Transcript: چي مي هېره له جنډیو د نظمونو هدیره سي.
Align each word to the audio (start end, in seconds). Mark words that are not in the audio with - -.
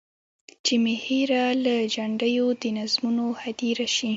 چي 0.65 0.73
مي 0.83 0.93
هېره 1.05 1.43
له 1.65 1.75
جنډیو 1.93 2.45
د 2.61 2.63
نظمونو 2.77 3.25
هدیره 3.41 3.87
سي. 3.95 4.09